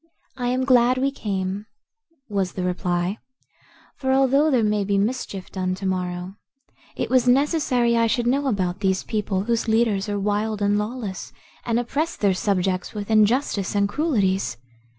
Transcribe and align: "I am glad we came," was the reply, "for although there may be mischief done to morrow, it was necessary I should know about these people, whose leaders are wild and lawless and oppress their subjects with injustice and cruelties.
"I 0.35 0.47
am 0.47 0.63
glad 0.65 0.97
we 0.97 1.11
came," 1.11 1.67
was 2.27 2.53
the 2.53 2.63
reply, 2.63 3.19
"for 3.97 4.11
although 4.11 4.49
there 4.49 4.63
may 4.63 4.83
be 4.83 4.97
mischief 4.97 5.51
done 5.51 5.75
to 5.75 5.85
morrow, 5.85 6.37
it 6.95 7.11
was 7.11 7.27
necessary 7.27 7.95
I 7.95 8.07
should 8.07 8.25
know 8.25 8.47
about 8.47 8.79
these 8.79 9.03
people, 9.03 9.41
whose 9.43 9.67
leaders 9.67 10.09
are 10.09 10.17
wild 10.19 10.59
and 10.59 10.75
lawless 10.79 11.31
and 11.67 11.79
oppress 11.79 12.15
their 12.15 12.33
subjects 12.33 12.95
with 12.95 13.11
injustice 13.11 13.75
and 13.75 13.87
cruelties. 13.87 14.57